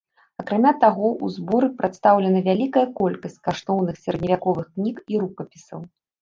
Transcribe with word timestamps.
Акрамя 0.43 0.69
таго 0.83 1.03
ў 1.07 1.25
зборы 1.35 1.69
прадстаўлена 1.81 2.39
вялікая 2.47 2.85
колькасць 3.01 3.37
каштоўных 3.49 4.01
сярэдневяковых 4.07 4.65
кніг 4.79 4.95
і 5.13 5.21
рукапісаў. 5.27 5.79